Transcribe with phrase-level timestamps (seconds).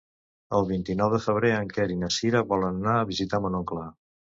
[0.59, 3.89] El vint-i-nou de febrer en Quer i na Cira volen anar a visitar mon oncle.